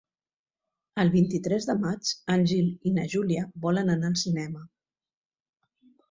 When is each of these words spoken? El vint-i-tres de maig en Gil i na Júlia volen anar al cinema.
El 1.01 1.09
vint-i-tres 1.15 1.67
de 1.69 1.73
maig 1.83 2.13
en 2.35 2.45
Gil 2.51 2.71
i 2.91 2.93
na 2.95 3.03
Júlia 3.11 3.43
volen 3.65 3.91
anar 3.97 4.09
al 4.13 4.17
cinema. 4.23 4.63